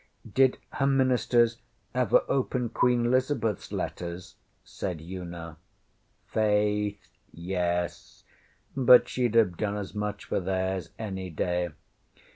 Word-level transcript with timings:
ŌĆÖ 0.27 0.31
ŌĆśDid 0.33 0.55
her 0.71 0.87
ministers 0.87 1.57
ever 1.93 2.23
open 2.27 2.69
Queen 2.69 3.05
ElizabethŌĆÖs 3.05 3.71
letters? 3.71 4.33
ŌĆÖ 4.33 4.59
said 4.63 4.99
Una. 4.99 5.57
ŌĆśFaith, 6.33 6.97
yes! 7.31 8.23
But 8.75 9.05
sheŌĆÖd 9.05 9.35
have 9.35 9.57
done 9.57 9.77
as 9.77 9.93
much 9.93 10.25
for 10.25 10.39
theirs, 10.39 10.89
any 10.97 11.29
day. 11.29 11.69